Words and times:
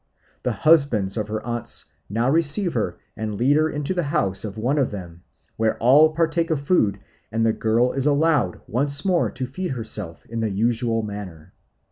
The 0.41 0.53
husbands 0.65 1.15
of 1.15 1.27
her 1.27 1.45
aunts 1.45 1.85
now 2.09 2.27
receive 2.27 2.73
her 2.73 2.97
and 3.15 3.35
lead 3.35 3.55
her 3.55 3.69
into 3.69 3.93
the 3.93 4.01
house 4.09 4.43
of 4.43 4.57
one 4.57 4.79
of 4.79 4.89
them, 4.89 5.21
where 5.57 5.77
all 5.77 6.11
partake 6.15 6.49
of 6.49 6.59
food, 6.59 6.97
and 7.31 7.45
the 7.45 7.53
girl 7.53 7.91
is 7.91 8.07
allowed 8.07 8.61
once 8.65 9.05
more 9.05 9.29
to 9.29 9.45
feed 9.45 9.69
herself 9.73 10.25
in 10.25 10.39
the 10.39 10.49
usual 10.49 11.03
manner. 11.03 11.53